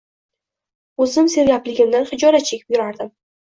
O`zim 1.05 1.29
sergapligimdan 1.35 2.11
xijolat 2.15 2.51
chekib 2.51 2.77
yurardim 2.79 3.15